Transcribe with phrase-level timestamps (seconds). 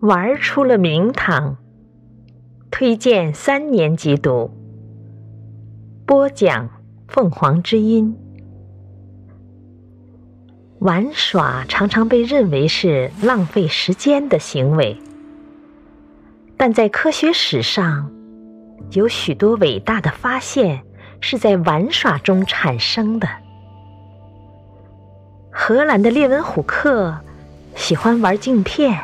[0.00, 1.58] 玩出了名堂，
[2.70, 4.50] 推荐三年级读。
[6.06, 6.70] 播讲
[7.06, 8.16] 凤凰之音。
[10.78, 14.96] 玩耍常常被认为是浪费时间的行为，
[16.56, 18.10] 但在科学史上，
[18.92, 20.80] 有许多伟大的发现
[21.20, 23.28] 是在玩耍中产生的。
[25.50, 27.14] 荷兰的列文虎克
[27.76, 28.98] 喜欢玩镜片，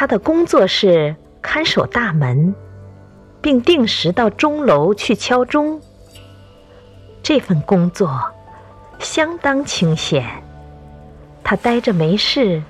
[0.00, 2.54] 他的工作是看守大门，
[3.42, 5.78] 并定时到钟楼去敲钟。
[7.22, 8.32] 这份工作
[8.98, 10.26] 相当清闲，
[11.44, 12.62] 他呆着没事，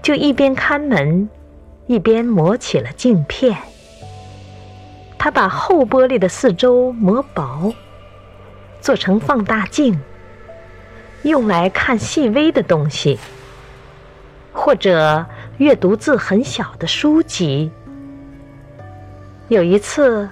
[0.00, 1.28] 就一边看门，
[1.88, 3.58] 一边磨起了镜片。
[5.18, 7.74] 他把厚玻璃的四周磨薄，
[8.80, 10.00] 做成放大镜。
[11.22, 13.18] 用来看细微的东西，
[14.52, 15.26] 或者
[15.58, 17.70] 阅读字很小的书籍。
[19.48, 20.28] 有一次，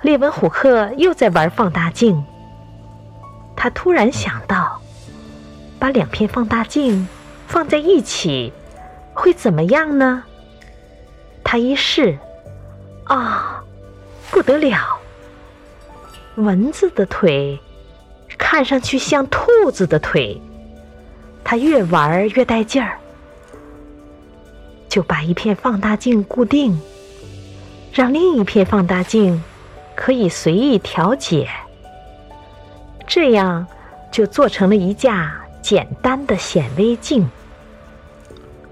[0.00, 2.24] 列文虎克又在玩放大镜。
[3.54, 4.80] 他突然想到，
[5.78, 7.06] 把两片放大镜
[7.46, 8.52] 放在一起
[9.12, 10.24] 会怎么样呢？
[11.44, 12.18] 他一试，
[13.04, 13.62] 啊，
[14.30, 14.98] 不得了！
[16.36, 17.60] 蚊子的腿。
[18.36, 20.40] 看上去像兔子的腿，
[21.42, 22.97] 他越玩越带劲儿，
[24.98, 26.76] 就把一片放大镜固定，
[27.92, 29.40] 让另一片放大镜
[29.94, 31.48] 可以随意调节，
[33.06, 33.64] 这样
[34.10, 37.30] 就做成了一架简单的显微镜。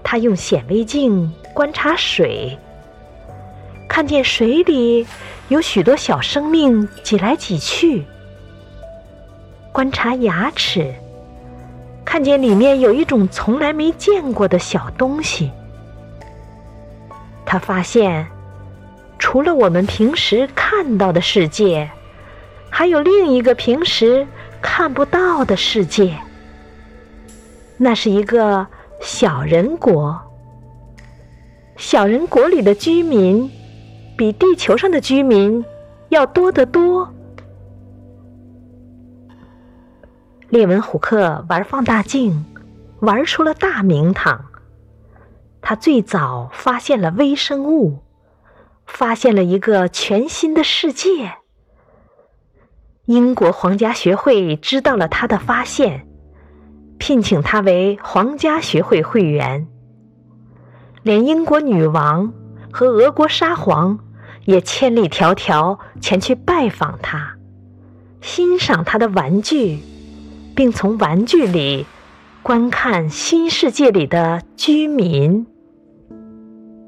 [0.03, 2.59] 他用显微镜观察水，
[3.87, 5.07] 看见水里
[5.47, 8.03] 有许多小生命挤来挤去。
[9.71, 10.93] 观察牙齿，
[12.03, 15.53] 看见里面有一种从来没见过的小东西。
[17.47, 18.27] 他发现，
[19.17, 21.89] 除了我们平时看到的世界，
[22.69, 24.27] 还有另一个平时
[24.61, 26.17] 看不到的世界。
[27.77, 28.67] 那是一个
[29.01, 30.19] 小人国。
[31.77, 33.49] 小人国里的居民，
[34.17, 35.63] 比地球上的居民
[36.09, 37.13] 要多得多。
[40.49, 42.45] 列文虎克玩放大镜，
[42.99, 44.43] 玩出了大名堂。
[45.61, 48.03] 他最早发现了微生物，
[48.85, 51.35] 发现了一个全新的世界。
[53.05, 56.07] 英国皇家学会知道了他的发现，
[56.97, 59.67] 聘请他为皇家学会会员。
[61.03, 62.33] 连英国女王
[62.71, 63.99] 和俄国沙皇
[64.45, 67.37] 也千里迢迢前去拜访他，
[68.21, 69.79] 欣赏他的玩具。
[70.55, 71.85] 并从玩具里
[72.47, 75.45] 观看新世界里的居民。